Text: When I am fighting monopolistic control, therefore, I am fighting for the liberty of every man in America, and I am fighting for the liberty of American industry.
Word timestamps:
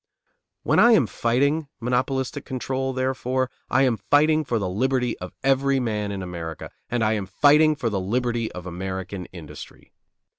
When 0.63 0.79
I 0.79 0.93
am 0.93 1.05
fighting 1.05 1.67
monopolistic 1.79 2.43
control, 2.43 2.91
therefore, 2.91 3.51
I 3.69 3.83
am 3.83 3.97
fighting 3.97 4.43
for 4.43 4.57
the 4.57 4.67
liberty 4.67 5.15
of 5.19 5.31
every 5.43 5.79
man 5.79 6.11
in 6.11 6.23
America, 6.23 6.71
and 6.89 7.03
I 7.03 7.13
am 7.13 7.27
fighting 7.27 7.75
for 7.75 7.91
the 7.91 7.99
liberty 8.01 8.51
of 8.53 8.65
American 8.65 9.27
industry. 9.27 9.93